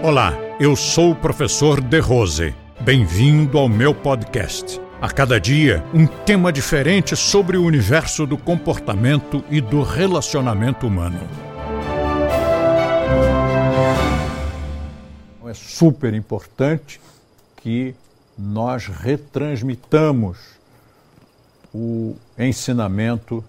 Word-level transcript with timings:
Olá, 0.00 0.32
eu 0.60 0.76
sou 0.76 1.10
o 1.10 1.16
professor 1.16 1.80
De 1.80 1.98
Rose. 1.98 2.54
Bem-vindo 2.80 3.58
ao 3.58 3.68
meu 3.68 3.92
podcast. 3.92 4.80
A 5.00 5.10
cada 5.10 5.40
dia, 5.40 5.84
um 5.92 6.06
tema 6.06 6.52
diferente 6.52 7.16
sobre 7.16 7.56
o 7.56 7.64
universo 7.64 8.24
do 8.24 8.38
comportamento 8.38 9.44
e 9.50 9.60
do 9.60 9.82
relacionamento 9.82 10.86
humano. 10.86 11.18
É 15.48 15.54
super 15.54 16.14
importante 16.14 17.00
que 17.56 17.92
nós 18.38 18.86
retransmitamos 18.86 20.38
o 21.74 22.14
ensinamento 22.38 23.44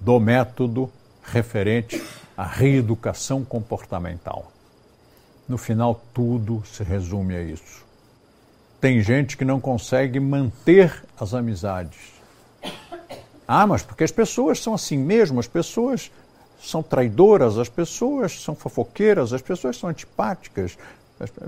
do 0.00 0.18
método 0.18 0.90
referente 1.22 2.02
à 2.34 2.46
reeducação 2.46 3.44
comportamental. 3.44 4.50
No 5.52 5.58
final, 5.58 6.02
tudo 6.14 6.62
se 6.64 6.82
resume 6.82 7.36
a 7.36 7.42
isso. 7.42 7.84
Tem 8.80 9.02
gente 9.02 9.36
que 9.36 9.44
não 9.44 9.60
consegue 9.60 10.18
manter 10.18 11.04
as 11.20 11.34
amizades. 11.34 12.14
Ah, 13.46 13.66
mas 13.66 13.82
porque 13.82 14.02
as 14.02 14.10
pessoas 14.10 14.62
são 14.62 14.72
assim 14.72 14.96
mesmo, 14.96 15.38
as 15.38 15.46
pessoas 15.46 16.10
são 16.58 16.82
traidoras, 16.82 17.58
as 17.58 17.68
pessoas 17.68 18.40
são 18.40 18.54
fofoqueiras, 18.54 19.34
as 19.34 19.42
pessoas 19.42 19.76
são 19.76 19.90
antipáticas. 19.90 20.78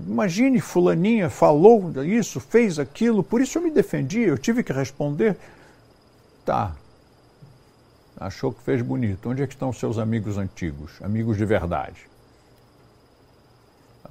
Imagine, 0.06 0.60
Fulaninha 0.60 1.30
falou 1.30 1.90
isso, 2.04 2.40
fez 2.40 2.78
aquilo, 2.78 3.24
por 3.24 3.40
isso 3.40 3.56
eu 3.56 3.62
me 3.62 3.70
defendi, 3.70 4.20
eu 4.20 4.36
tive 4.36 4.62
que 4.62 4.70
responder. 4.70 5.34
Tá. 6.44 6.76
Achou 8.20 8.52
que 8.52 8.62
fez 8.64 8.82
bonito. 8.82 9.30
Onde 9.30 9.42
é 9.42 9.46
que 9.46 9.54
estão 9.54 9.70
os 9.70 9.78
seus 9.78 9.96
amigos 9.96 10.36
antigos, 10.36 10.92
amigos 11.00 11.38
de 11.38 11.46
verdade? 11.46 12.12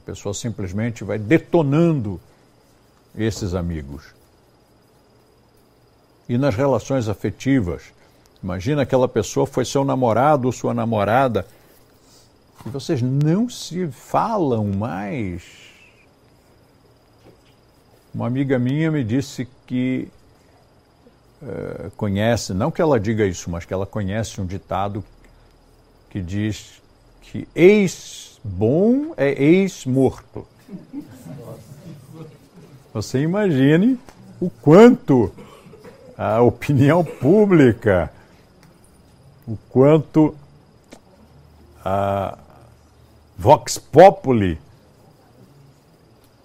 A 0.03 0.05
pessoa 0.05 0.33
simplesmente 0.33 1.03
vai 1.03 1.17
detonando 1.17 2.19
esses 3.17 3.55
amigos. 3.55 4.13
E 6.27 6.37
nas 6.37 6.55
relações 6.55 7.07
afetivas, 7.07 7.83
imagina 8.43 8.81
aquela 8.81 9.07
pessoa 9.07 9.47
foi 9.47 9.63
seu 9.63 9.85
namorado 9.85 10.45
ou 10.45 10.51
sua 10.51 10.73
namorada 10.73 11.47
e 12.65 12.69
vocês 12.69 13.01
não 13.01 13.49
se 13.49 13.87
falam 13.87 14.67
mais. 14.67 15.43
Uma 18.13 18.27
amiga 18.27 18.59
minha 18.59 18.91
me 18.91 19.05
disse 19.05 19.47
que 19.65 20.09
uh, 21.41 21.89
conhece, 21.91 22.53
não 22.53 22.71
que 22.71 22.81
ela 22.81 22.99
diga 22.99 23.25
isso, 23.25 23.49
mas 23.49 23.63
que 23.63 23.73
ela 23.73 23.85
conhece 23.85 24.39
um 24.39 24.45
ditado 24.45 25.03
que 26.09 26.21
diz 26.21 26.82
que 27.23 27.47
ex-bom 27.55 29.13
é 29.17 29.31
ex-morto. 29.31 30.45
Você 32.93 33.21
imagine 33.21 33.99
o 34.39 34.49
quanto 34.49 35.31
a 36.15 36.41
opinião 36.41 37.03
pública, 37.03 38.11
o 39.47 39.57
quanto 39.69 40.35
a 41.83 42.37
Vox 43.37 43.79
Populi 43.79 44.59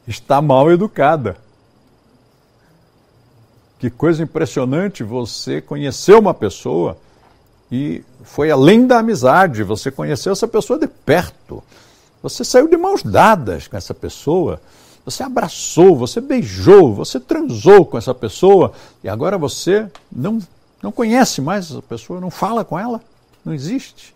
está 0.06 0.40
mal 0.40 0.70
educada. 0.72 1.36
Que 3.78 3.90
coisa 3.90 4.22
impressionante 4.22 5.04
você 5.04 5.60
conheceu 5.60 6.18
uma 6.18 6.32
pessoa 6.32 6.96
e 7.70 8.02
foi 8.22 8.50
além 8.50 8.86
da 8.86 8.98
amizade, 8.98 9.62
você 9.62 9.90
conheceu 9.90 10.32
essa 10.32 10.48
pessoa 10.48 10.78
de 10.78 10.86
perto. 10.86 11.62
Você 12.22 12.44
saiu 12.44 12.68
de 12.68 12.76
mãos 12.76 13.02
dadas 13.02 13.68
com 13.68 13.76
essa 13.76 13.94
pessoa, 13.94 14.60
você 15.04 15.22
abraçou, 15.22 15.96
você 15.96 16.20
beijou, 16.20 16.94
você 16.94 17.20
transou 17.20 17.84
com 17.84 17.96
essa 17.96 18.14
pessoa 18.14 18.72
e 19.02 19.08
agora 19.08 19.38
você 19.38 19.86
não, 20.10 20.38
não 20.82 20.90
conhece 20.90 21.40
mais 21.40 21.70
essa 21.70 21.82
pessoa, 21.82 22.20
não 22.20 22.30
fala 22.30 22.64
com 22.64 22.78
ela, 22.78 23.00
não 23.44 23.54
existe. 23.54 24.14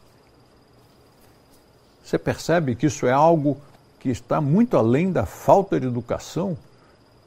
Você 2.04 2.18
percebe 2.18 2.74
que 2.74 2.86
isso 2.86 3.06
é 3.06 3.12
algo 3.12 3.58
que 4.00 4.10
está 4.10 4.40
muito 4.40 4.76
além 4.76 5.12
da 5.12 5.24
falta 5.24 5.78
de 5.78 5.86
educação? 5.86 6.58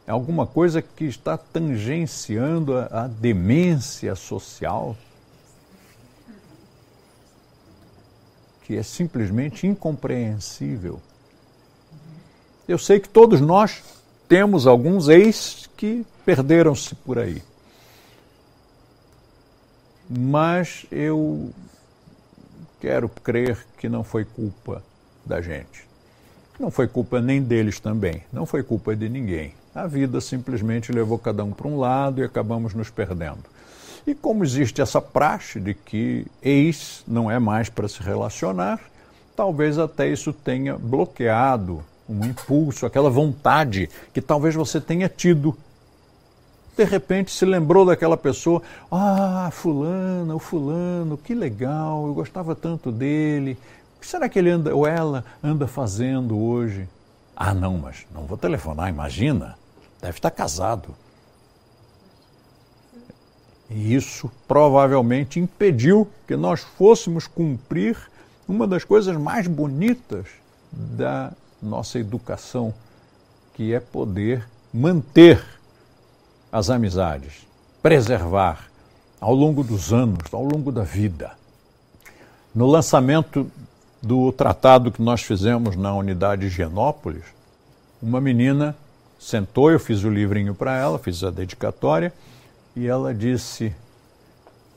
É 0.05 0.11
alguma 0.11 0.45
coisa 0.45 0.81
que 0.81 1.05
está 1.05 1.38
tangenciando 1.38 2.77
a, 2.77 3.05
a 3.05 3.07
demência 3.07 4.13
social? 4.13 4.95
Que 8.65 8.75
é 8.75 8.83
simplesmente 8.83 9.65
incompreensível. 9.65 10.99
Eu 12.67 12.77
sei 12.77 12.99
que 12.99 13.07
todos 13.07 13.39
nós 13.39 13.83
temos 14.27 14.65
alguns 14.65 15.07
ex 15.07 15.69
que 15.77 16.05
perderam-se 16.25 16.95
por 16.95 17.19
aí. 17.19 17.41
Mas 20.09 20.85
eu 20.91 21.51
quero 22.81 23.07
crer 23.07 23.65
que 23.77 23.87
não 23.87 24.03
foi 24.03 24.25
culpa 24.25 24.83
da 25.25 25.41
gente. 25.41 25.87
Não 26.59 26.71
foi 26.71 26.87
culpa 26.87 27.21
nem 27.21 27.41
deles 27.41 27.79
também, 27.79 28.23
não 28.31 28.45
foi 28.45 28.63
culpa 28.63 28.95
de 28.95 29.09
ninguém. 29.09 29.53
A 29.73 29.87
vida 29.87 30.21
simplesmente 30.21 30.91
levou 30.91 31.19
cada 31.19 31.43
um 31.43 31.51
para 31.51 31.67
um 31.67 31.77
lado 31.77 32.21
e 32.21 32.23
acabamos 32.23 32.73
nos 32.73 32.89
perdendo. 32.89 33.43
E 34.07 34.13
como 34.13 34.43
existe 34.43 34.81
essa 34.81 35.01
praxe 35.01 35.59
de 35.59 35.73
que 35.73 36.27
ex 36.41 37.03
não 37.07 37.29
é 37.29 37.39
mais 37.39 37.69
para 37.69 37.88
se 37.88 38.03
relacionar, 38.03 38.79
talvez 39.35 39.79
até 39.79 40.07
isso 40.07 40.31
tenha 40.31 40.77
bloqueado 40.77 41.83
um 42.07 42.23
impulso, 42.23 42.85
aquela 42.85 43.09
vontade 43.09 43.89
que 44.13 44.21
talvez 44.21 44.53
você 44.53 44.79
tenha 44.79 45.09
tido. 45.09 45.57
De 46.77 46.83
repente 46.83 47.31
se 47.31 47.45
lembrou 47.45 47.83
daquela 47.85 48.15
pessoa, 48.15 48.61
ah, 48.91 49.49
fulano, 49.51 50.35
o 50.35 50.39
fulano, 50.39 51.17
que 51.17 51.33
legal, 51.33 52.05
eu 52.05 52.13
gostava 52.13 52.53
tanto 52.53 52.91
dele. 52.91 53.57
O 53.97 54.01
que 54.01 54.07
será 54.07 54.29
que 54.29 54.38
ele 54.38 54.51
anda 54.51 54.75
ou 54.75 54.85
ela 54.85 55.25
anda 55.44 55.67
fazendo 55.67 56.38
hoje? 56.38 56.88
Ah, 57.35 57.53
não, 57.55 57.77
mas 57.79 58.05
não 58.13 58.25
vou 58.25 58.38
telefonar, 58.38 58.88
imagina. 58.88 59.57
Deve 59.99 60.17
estar 60.17 60.29
casado. 60.29 60.95
E 63.69 63.95
isso 63.95 64.31
provavelmente 64.47 65.39
impediu 65.39 66.07
que 66.27 66.35
nós 66.35 66.61
fôssemos 66.61 67.27
cumprir 67.27 67.97
uma 68.47 68.67
das 68.67 68.83
coisas 68.83 69.17
mais 69.17 69.47
bonitas 69.47 70.27
da 70.71 71.31
nossa 71.61 71.97
educação, 71.97 72.73
que 73.53 73.73
é 73.73 73.79
poder 73.79 74.47
manter 74.73 75.43
as 76.51 76.69
amizades, 76.69 77.47
preservar 77.81 78.67
ao 79.19 79.33
longo 79.33 79.63
dos 79.63 79.91
anos, 79.91 80.31
ao 80.31 80.43
longo 80.43 80.71
da 80.71 80.83
vida. 80.83 81.31
No 82.53 82.67
lançamento 82.67 83.49
do 84.01 84.31
tratado 84.31 84.91
que 84.91 85.01
nós 85.01 85.23
fizemos 85.23 85.75
na 85.75 85.93
unidade 85.95 86.47
Genópolis, 86.49 87.23
uma 88.01 88.21
menina 88.21 88.75
sentou, 89.19 89.71
eu 89.71 89.79
fiz 89.79 90.03
o 90.03 90.09
livrinho 90.09 90.53
para 90.53 90.77
ela, 90.77 90.99
fiz 90.99 91.23
a 91.23 91.31
dedicatória, 91.31 92.13
e 92.75 92.88
ela 92.88 93.13
disse: 93.13 93.74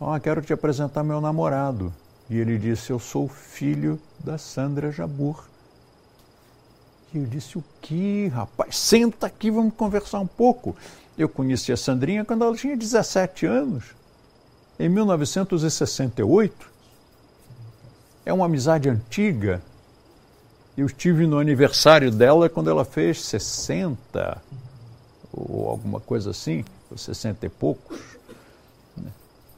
oh, 0.01 0.19
quero 0.21 0.41
te 0.41 0.53
apresentar 0.53 1.03
meu 1.03 1.21
namorado. 1.21 1.93
E 2.31 2.37
ele 2.37 2.59
disse: 2.59 2.91
Eu 2.91 2.99
sou 2.99 3.27
filho 3.27 3.99
da 4.19 4.37
Sandra 4.39 4.93
Jabur. 4.93 5.45
E 7.13 7.19
eu 7.19 7.25
disse: 7.25 7.59
O 7.59 7.65
que, 7.81 8.29
rapaz? 8.29 8.77
Senta 8.77 9.27
aqui, 9.27 9.51
vamos 9.51 9.75
conversar 9.75 10.21
um 10.21 10.27
pouco. 10.27 10.77
Eu 11.17 11.29
conheci 11.29 11.73
a 11.73 11.77
Sandrinha 11.77 12.25
quando 12.25 12.45
ela 12.45 12.55
tinha 12.57 12.77
17 12.77 13.47
anos, 13.47 13.87
em 14.79 14.89
1968. 14.89 16.71
É 18.25 18.33
uma 18.33 18.45
amizade 18.45 18.89
antiga. 18.89 19.63
Eu 20.77 20.87
estive 20.87 21.27
no 21.27 21.39
aniversário 21.39 22.13
dela 22.13 22.49
quando 22.49 22.71
ela 22.71 22.85
fez 22.85 23.21
60, 23.23 24.41
ou 25.33 25.69
alguma 25.69 25.99
coisa 25.99 26.31
assim, 26.31 26.65
60 26.97 27.47
e 27.47 27.49
poucos. 27.49 27.99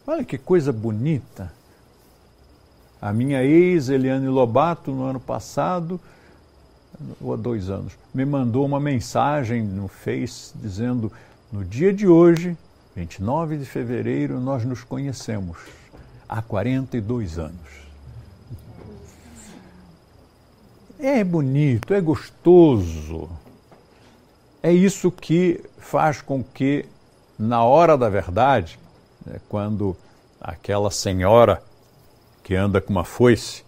Olha 0.07 0.25
que 0.25 0.39
coisa 0.39 0.73
bonita. 0.73 1.53
A 3.01 3.13
minha 3.13 3.43
ex, 3.45 3.89
Eliane 3.89 4.29
Lobato, 4.29 4.91
no 4.91 5.05
ano 5.05 5.21
passado, 5.21 6.01
ou 7.21 7.33
há 7.33 7.37
dois 7.37 7.71
anos, 7.71 7.95
me 8.13 8.25
mandou 8.25 8.65
uma 8.65 8.81
mensagem 8.81 9.63
no 9.63 9.89
Face 9.89 10.53
dizendo: 10.57 11.11
no 11.53 11.65
dia 11.65 11.93
de 11.93 12.07
hoje, 12.07 12.57
29 12.95 13.59
de 13.59 13.65
fevereiro, 13.65 14.41
nós 14.41 14.65
nos 14.65 14.85
conhecemos 14.85 15.59
há 16.29 16.43
42 16.43 17.39
anos. 17.39 17.81
É 20.99 21.25
bonito, 21.25 21.95
é 21.95 22.01
gostoso. 22.01 23.31
É 24.63 24.71
isso 24.71 25.11
que 25.11 25.65
faz 25.79 26.21
com 26.21 26.45
que, 26.45 26.85
na 27.41 27.65
hora 27.65 27.97
da 27.97 28.09
verdade, 28.09 28.79
né, 29.25 29.41
quando 29.49 29.97
aquela 30.41 30.91
senhora 30.91 31.63
que 32.45 32.55
anda 32.55 32.81
com 32.81 32.91
uma 32.93 33.05
foice 33.05 33.65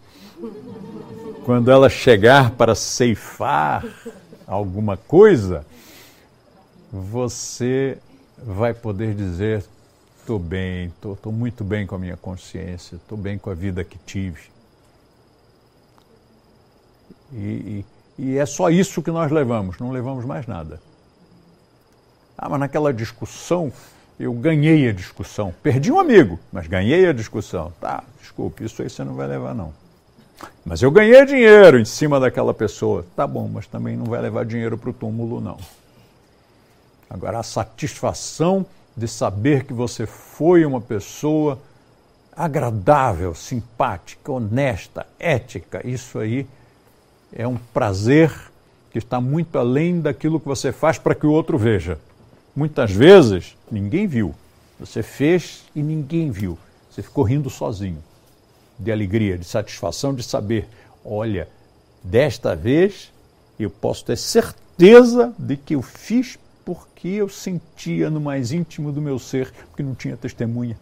quando 1.45 1.71
ela 1.71 1.89
chegar 1.89 2.51
para 2.53 2.75
ceifar 2.75 3.85
alguma 4.47 4.97
coisa, 4.97 5.65
você 6.93 7.99
vai 8.39 8.73
poder 8.75 9.15
dizer: 9.15 9.65
estou 10.21 10.39
bem, 10.39 10.93
estou 11.03 11.33
muito 11.33 11.65
bem 11.65 11.87
com 11.87 11.95
a 11.95 11.99
minha 11.99 12.17
consciência, 12.17 12.97
estou 12.97 13.19
bem 13.19 13.39
com 13.39 13.51
a 13.51 13.55
vida 13.55 13.85
que 13.85 13.99
tive. 13.99 14.53
E, 17.33 17.85
e, 18.19 18.25
e 18.25 18.39
é 18.39 18.47
só 18.47 18.69
isso 18.69 19.03
que 19.03 19.11
nós 19.11 19.33
levamos, 19.33 19.79
não 19.79 19.91
levamos 19.91 20.25
mais 20.25 20.47
nada. 20.47 20.81
Ah, 22.37 22.49
mas 22.49 22.61
naquela 22.61 22.93
discussão 22.93 23.73
eu 24.19 24.33
ganhei 24.33 24.89
a 24.89 24.93
discussão. 24.93 25.55
Perdi 25.63 25.91
um 25.91 25.99
amigo, 25.99 26.39
mas 26.53 26.67
ganhei 26.67 27.09
a 27.09 27.13
discussão. 27.13 27.73
Tá, 27.81 28.05
desculpe, 28.21 28.65
isso 28.65 28.83
aí 28.83 28.91
você 28.91 29.03
não 29.05 29.15
vai 29.15 29.27
levar, 29.27 29.55
não. 29.55 29.73
Mas 30.65 30.83
eu 30.83 30.91
ganhei 30.91 31.25
dinheiro 31.25 31.79
em 31.79 31.85
cima 31.85 32.21
daquela 32.21 32.55
pessoa. 32.55 33.05
Tá 33.17 33.27
bom, 33.27 33.49
mas 33.49 33.67
também 33.67 33.97
não 33.97 34.07
vai 34.07 34.21
levar 34.21 34.45
dinheiro 34.45 34.77
para 34.77 34.91
o 34.91 34.93
túmulo, 34.93 35.41
não. 35.41 35.59
Agora, 37.09 37.41
a 37.41 37.43
satisfação 37.43 38.65
de 38.97 39.09
saber 39.09 39.65
que 39.65 39.73
você 39.73 40.07
foi 40.07 40.65
uma 40.65 40.81
pessoa 40.81 41.59
agradável, 42.35 43.35
simpática, 43.35 44.33
honesta, 44.33 45.07
ética, 45.19 45.87
isso 45.87 46.19
aí 46.19 46.47
é 47.33 47.47
um 47.47 47.57
prazer 47.57 48.33
que 48.91 48.99
está 48.99 49.21
muito 49.21 49.59
além 49.59 50.01
daquilo 50.01 50.41
que 50.41 50.47
você 50.47 50.73
faz 50.73 50.99
para 50.99 51.15
que 51.15 51.27
o 51.27 51.31
outro 51.31 51.59
veja. 51.59 51.99
Muitas 52.55 52.91
vezes 52.91 53.57
ninguém 53.71 54.07
viu. 54.07 54.35
Você 54.79 55.03
fez 55.03 55.65
e 55.75 55.83
ninguém 55.83 56.31
viu. 56.31 56.59
Você 56.91 57.03
ficou 57.03 57.25
rindo 57.25 57.49
sozinho, 57.49 58.03
de 58.79 58.93
alegria, 58.93 59.39
de 59.39 59.45
satisfação 59.45 60.15
de 60.15 60.23
saber: 60.23 60.69
olha, 61.03 61.49
desta 62.03 62.55
vez 62.55 63.11
eu 63.59 63.71
posso 63.71 64.05
ter 64.05 64.17
certeza 64.17 65.33
de 65.39 65.57
que 65.57 65.75
eu 65.75 65.81
fiz 65.81 66.39
porque 66.63 67.09
eu 67.09 67.29
sentia 67.29 68.11
no 68.11 68.21
mais 68.21 68.53
íntimo 68.53 68.93
do 68.93 69.01
meu 69.01 69.19
ser, 69.19 69.51
porque 69.69 69.83
não 69.83 69.95
tinha 69.95 70.17
testemunha. 70.17 70.79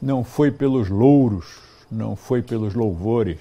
Não 0.00 0.24
foi 0.24 0.50
pelos 0.50 0.88
louros, 0.88 1.58
não 1.90 2.16
foi 2.16 2.40
pelos 2.40 2.74
louvores. 2.74 3.38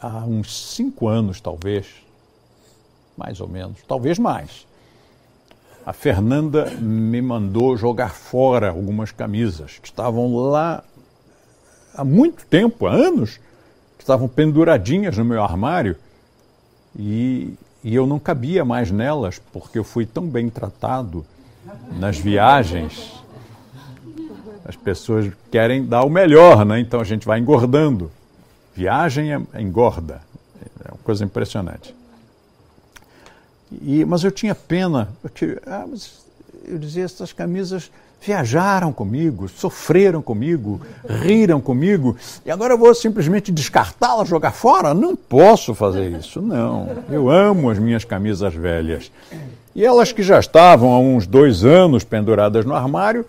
Há 0.00 0.24
uns 0.24 0.74
cinco 0.74 1.06
anos, 1.06 1.40
talvez, 1.40 1.86
mais 3.16 3.40
ou 3.40 3.48
menos, 3.48 3.78
talvez 3.86 4.18
mais 4.18 4.66
a 5.86 5.92
Fernanda 5.92 6.70
me 6.80 7.20
mandou 7.20 7.76
jogar 7.76 8.10
fora 8.10 8.70
algumas 8.70 9.12
camisas 9.12 9.78
que 9.78 9.88
estavam 9.88 10.34
lá 10.34 10.82
há 11.94 12.02
muito 12.02 12.46
tempo, 12.46 12.86
há 12.86 12.92
anos, 12.92 13.38
que 13.98 14.02
estavam 14.02 14.26
penduradinhas 14.26 15.18
no 15.18 15.24
meu 15.24 15.42
armário 15.42 15.96
e, 16.98 17.54
e 17.82 17.94
eu 17.94 18.06
não 18.06 18.18
cabia 18.18 18.64
mais 18.64 18.90
nelas 18.90 19.40
porque 19.52 19.78
eu 19.78 19.84
fui 19.84 20.06
tão 20.06 20.26
bem 20.26 20.48
tratado 20.48 21.24
nas 21.98 22.18
viagens. 22.18 23.22
As 24.64 24.76
pessoas 24.76 25.30
querem 25.50 25.84
dar 25.84 26.04
o 26.04 26.10
melhor, 26.10 26.64
né? 26.64 26.80
então 26.80 26.98
a 26.98 27.04
gente 27.04 27.26
vai 27.26 27.38
engordando. 27.38 28.10
Viagem 28.74 29.34
é, 29.34 29.60
engorda, 29.60 30.22
é 30.82 30.88
uma 30.90 30.98
coisa 31.04 31.24
impressionante. 31.24 31.94
E, 33.82 34.04
mas 34.04 34.24
eu 34.24 34.30
tinha 34.30 34.54
pena. 34.54 35.08
Eu, 35.22 35.60
ah, 35.66 35.86
eu 36.66 36.78
dizia, 36.78 37.04
essas 37.04 37.32
camisas 37.32 37.90
viajaram 38.24 38.92
comigo, 38.92 39.48
sofreram 39.48 40.22
comigo, 40.22 40.80
riram 41.06 41.60
comigo, 41.60 42.16
e 42.44 42.50
agora 42.50 42.72
eu 42.72 42.78
vou 42.78 42.94
simplesmente 42.94 43.52
descartá-las, 43.52 44.28
jogar 44.28 44.52
fora? 44.52 44.94
Não 44.94 45.14
posso 45.14 45.74
fazer 45.74 46.10
isso, 46.10 46.40
não. 46.40 47.04
Eu 47.10 47.28
amo 47.28 47.68
as 47.68 47.78
minhas 47.78 48.02
camisas 48.02 48.54
velhas. 48.54 49.12
E 49.74 49.84
elas 49.84 50.10
que 50.10 50.22
já 50.22 50.40
estavam 50.40 50.94
há 50.94 50.98
uns 50.98 51.26
dois 51.26 51.64
anos 51.64 52.02
penduradas 52.02 52.64
no 52.64 52.74
armário, 52.74 53.26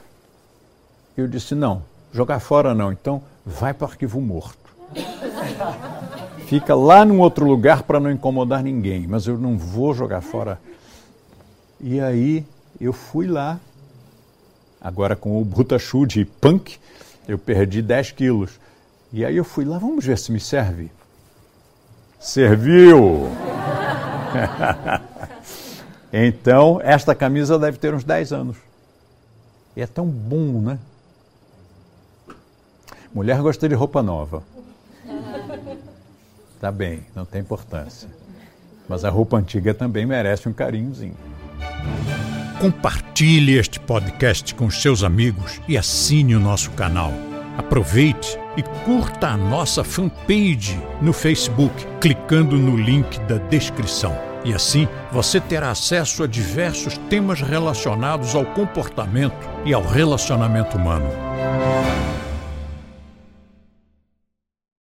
eu 1.18 1.27
disse: 1.27 1.53
não, 1.56 1.81
jogar 2.13 2.39
fora 2.39 2.74
não, 2.74 2.92
então 2.92 3.21
vai 3.45 3.74
para 3.74 3.88
o 3.88 3.89
arquivo 3.89 4.21
morto 4.21 4.65
fica 6.45 6.75
lá 6.75 7.03
num 7.03 7.19
outro 7.19 7.45
lugar 7.45 7.83
para 7.83 8.00
não 8.00 8.12
incomodar 8.12 8.63
ninguém, 8.63 9.07
mas 9.07 9.25
eu 9.25 9.38
não 9.38 9.57
vou 9.57 9.94
jogar 9.94 10.21
fora. 10.21 10.59
E 11.80 12.00
aí 12.00 12.45
eu 12.80 12.94
fui 12.94 13.27
lá, 13.27 13.59
agora 14.80 15.15
com 15.15 15.42
o 15.42 15.45
Butachu 15.45 16.06
de 16.06 16.24
punk, 16.25 16.77
eu 17.27 17.38
perdi 17.38 17.81
10 17.81 18.12
quilos. 18.12 18.59
E 19.12 19.25
aí 19.25 19.36
eu 19.36 19.44
fui 19.44 19.65
lá, 19.65 19.77
vamos 19.77 20.06
ver 20.06 20.18
se 20.18 20.31
me 20.31 20.39
serve. 20.39 20.92
Serviu! 22.19 23.30
então, 26.12 26.80
esta 26.83 27.15
camisa 27.15 27.57
deve 27.57 27.77
ter 27.77 27.94
uns 27.94 28.03
10 28.03 28.33
anos. 28.33 28.57
E 29.75 29.81
é 29.81 29.88
tão 29.88 30.06
bom, 30.06 30.62
né? 30.62 30.80
Mulher 33.13 33.42
gosta 33.42 33.68
de 33.68 33.75
roupa 33.75 34.03
nova. 34.03 34.44
Tá 36.60 36.72
bem, 36.72 37.02
não 37.16 37.25
tem 37.25 37.42
importância. 37.42 38.10
Mas 38.88 39.04
a 39.04 39.10
roupa 39.10 39.38
antiga 39.38 39.74
também 39.74 40.06
merece 40.06 40.48
um 40.48 40.54
carinhozinho. 40.54 41.16
Compartilhe 42.60 43.57
este 43.57 43.80
podcast 43.80 44.56
com 44.56 44.69
seus 44.69 45.04
amigos 45.04 45.60
e 45.68 45.78
assine 45.78 46.36
o 46.36 46.40
nosso 46.40 46.72
canal. 46.72 47.12
Aproveite 47.57 48.40
e 48.57 48.63
curta 48.86 49.30
a 49.30 49.38
nossa 49.38 49.84
fanpage 49.84 50.80
no 51.02 51.13
Facebook, 51.13 51.86
clicando 52.00 52.57
no 52.57 52.78
link 52.78 53.19
da 53.22 53.38
descrição. 53.38 54.18
E 54.44 54.54
assim 54.54 54.88
você 55.12 55.40
terá 55.40 55.72
acesso 55.72 56.24
a 56.24 56.28
diversos 56.28 56.98
temas 57.10 57.42
relacionados 57.42 58.36
ao 58.36 58.46
comportamento 58.46 59.50
e 59.66 59.74
ao 59.74 59.84
relacionamento 59.84 60.78
humano. 60.78 61.10